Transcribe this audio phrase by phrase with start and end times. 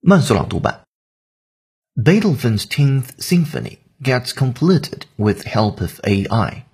[0.00, 0.82] 慢速朗读版。
[1.96, 6.64] Beethoven's 10th Symphony gets completed with help of AI.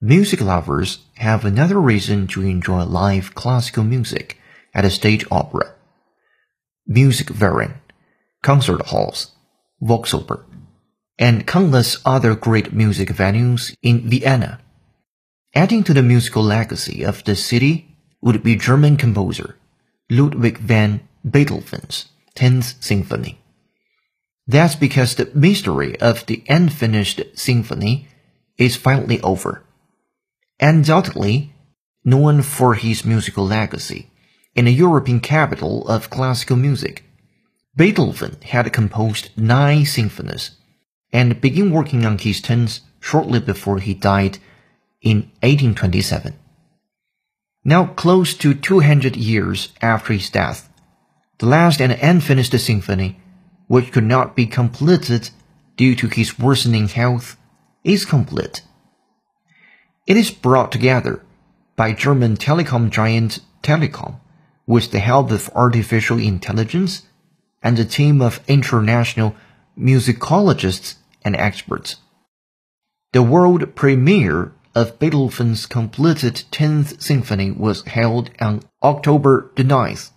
[0.00, 4.38] Music lovers have another reason to enjoy live classical music
[4.72, 5.74] at a stage opera.
[6.88, 7.74] Musikverein,
[8.42, 9.32] concert halls,
[9.82, 10.44] Volksoper,
[11.18, 14.60] and countless other great music venues in Vienna.
[15.54, 19.56] Adding to the musical legacy of the city would be German composer
[20.08, 23.38] Ludwig van Beethoven's 10th Symphony.
[24.46, 28.08] That's because the mystery of the unfinished symphony
[28.58, 29.62] is finally over.
[30.60, 31.54] Undoubtedly,
[32.04, 34.10] known for his musical legacy,
[34.54, 37.04] in the European capital of classical music,
[37.74, 40.50] Beethoven had composed nine symphonies
[41.12, 44.38] and began working on his tenth shortly before he died
[45.00, 46.34] in 1827.
[47.64, 50.68] Now close to 200 years after his death,
[51.42, 53.20] the last and unfinished symphony,
[53.66, 55.28] which could not be completed
[55.76, 57.36] due to his worsening health,
[57.82, 58.62] is complete.
[60.06, 61.20] It is brought together
[61.74, 64.20] by German telecom giant Telekom
[64.68, 67.08] with the help of artificial intelligence
[67.60, 69.34] and a team of international
[69.76, 71.96] musicologists and experts.
[73.12, 80.11] The world premiere of Beethoven's completed 10th Symphony was held on October the 9th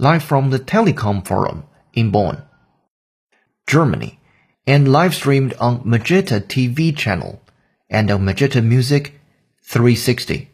[0.00, 2.42] live from the Telecom Forum in Bonn,
[3.66, 4.18] Germany,
[4.66, 7.40] and live streamed on Magenta TV channel
[7.88, 9.12] and on Magenta Music
[9.62, 10.48] 360.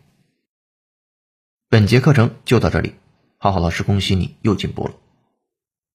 [1.68, 2.94] 本节课程就到这里，
[3.38, 4.94] 浩浩老师恭喜你又进步了。